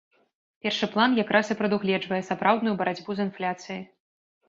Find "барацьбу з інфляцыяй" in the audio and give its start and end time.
2.83-3.81